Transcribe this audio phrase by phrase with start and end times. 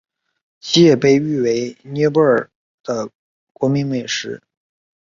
[0.59, 2.49] 其也被誉为尼泊尔
[2.81, 3.07] 的
[3.53, 4.41] 国民美食。